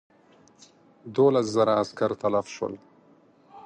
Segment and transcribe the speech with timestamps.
[1.15, 2.73] دوولس زره عسکر تلف شول.